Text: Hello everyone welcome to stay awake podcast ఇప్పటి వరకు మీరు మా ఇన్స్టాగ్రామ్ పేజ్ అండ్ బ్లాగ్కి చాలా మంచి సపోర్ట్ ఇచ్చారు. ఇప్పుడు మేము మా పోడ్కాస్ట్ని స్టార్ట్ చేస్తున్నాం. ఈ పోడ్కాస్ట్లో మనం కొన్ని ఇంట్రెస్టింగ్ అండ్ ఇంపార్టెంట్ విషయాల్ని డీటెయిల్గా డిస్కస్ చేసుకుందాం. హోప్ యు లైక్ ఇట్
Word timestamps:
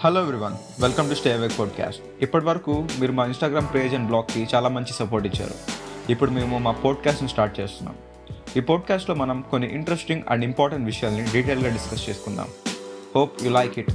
Hello 0.00 0.20
everyone 0.20 0.82
welcome 0.82 1.10
to 1.10 1.14
stay 1.14 1.32
awake 1.32 1.58
podcast 1.58 2.02
ఇప్పటి 2.22 2.44
వరకు 2.44 2.88
మీరు 3.00 3.12
మా 3.12 3.24
ఇన్స్టాగ్రామ్ 3.24 3.66
పేజ్ 3.74 3.94
అండ్ 3.94 4.06
బ్లాగ్కి 4.06 4.48
చాలా 4.54 4.68
మంచి 4.68 4.92
సపోర్ట్ 4.92 5.26
ఇచ్చారు. 5.26 5.54
ఇప్పుడు 6.12 6.30
మేము 6.30 6.58
మా 6.58 6.70
పోడ్కాస్ట్ని 6.70 7.28
స్టార్ట్ 7.28 7.60
చేస్తున్నాం. 7.60 7.96
ఈ 8.56 8.60
పోడ్కాస్ట్లో 8.60 9.14
మనం 9.14 9.44
కొన్ని 9.50 9.74
ఇంట్రెస్టింగ్ 9.74 10.22
అండ్ 10.28 10.44
ఇంపార్టెంట్ 10.44 10.86
విషయాల్ని 10.86 11.24
డీటెయిల్గా 11.32 11.72
డిస్కస్ 11.72 12.10
చేసుకుందాం. 12.10 12.48
హోప్ 13.16 13.44
యు 13.44 13.50
లైక్ 13.50 13.78
ఇట్ 13.78 13.92